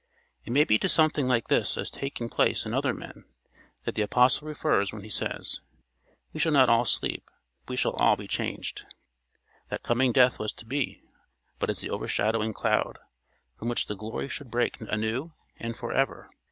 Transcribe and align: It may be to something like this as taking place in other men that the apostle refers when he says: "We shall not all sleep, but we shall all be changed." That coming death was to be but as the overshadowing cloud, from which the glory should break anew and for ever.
It 0.45 0.51
may 0.51 0.63
be 0.63 0.79
to 0.79 0.89
something 0.89 1.27
like 1.27 1.47
this 1.47 1.77
as 1.77 1.91
taking 1.91 2.27
place 2.27 2.65
in 2.65 2.73
other 2.73 2.91
men 2.91 3.23
that 3.83 3.93
the 3.93 4.01
apostle 4.01 4.47
refers 4.47 4.91
when 4.91 5.03
he 5.03 5.11
says: 5.11 5.59
"We 6.33 6.39
shall 6.39 6.51
not 6.51 6.69
all 6.69 6.85
sleep, 6.85 7.29
but 7.61 7.69
we 7.73 7.75
shall 7.75 7.93
all 7.93 8.15
be 8.15 8.27
changed." 8.27 8.83
That 9.69 9.83
coming 9.83 10.11
death 10.11 10.39
was 10.39 10.53
to 10.53 10.65
be 10.65 11.03
but 11.59 11.69
as 11.69 11.81
the 11.81 11.91
overshadowing 11.91 12.51
cloud, 12.51 12.97
from 13.59 13.69
which 13.69 13.85
the 13.85 13.95
glory 13.95 14.27
should 14.27 14.49
break 14.49 14.81
anew 14.81 15.33
and 15.59 15.77
for 15.77 15.93
ever. 15.93 16.27